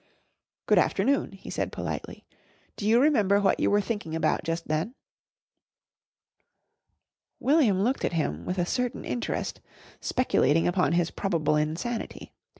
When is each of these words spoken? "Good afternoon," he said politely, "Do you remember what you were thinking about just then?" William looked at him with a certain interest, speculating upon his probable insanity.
"Good 0.65 0.79
afternoon," 0.79 1.33
he 1.33 1.51
said 1.51 1.71
politely, 1.71 2.25
"Do 2.75 2.87
you 2.87 2.99
remember 2.99 3.39
what 3.39 3.59
you 3.59 3.69
were 3.69 3.79
thinking 3.81 4.15
about 4.15 4.41
just 4.43 4.67
then?" 4.67 4.95
William 7.39 7.83
looked 7.83 8.03
at 8.03 8.13
him 8.13 8.43
with 8.43 8.57
a 8.57 8.65
certain 8.65 9.05
interest, 9.05 9.61
speculating 9.99 10.67
upon 10.67 10.93
his 10.93 11.11
probable 11.11 11.55
insanity. 11.55 12.33